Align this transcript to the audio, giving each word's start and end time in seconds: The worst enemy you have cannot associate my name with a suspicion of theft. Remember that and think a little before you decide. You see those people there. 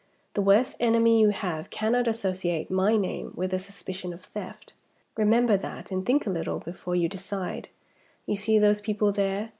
The 0.33 0.41
worst 0.41 0.77
enemy 0.79 1.21
you 1.21 1.29
have 1.29 1.69
cannot 1.69 2.07
associate 2.07 2.71
my 2.71 2.97
name 2.97 3.33
with 3.35 3.53
a 3.53 3.59
suspicion 3.59 4.13
of 4.13 4.23
theft. 4.25 4.73
Remember 5.15 5.55
that 5.57 5.91
and 5.91 6.03
think 6.03 6.25
a 6.25 6.31
little 6.31 6.57
before 6.57 6.95
you 6.95 7.07
decide. 7.07 7.69
You 8.25 8.35
see 8.35 8.57
those 8.57 8.81
people 8.81 9.11
there. 9.11 9.49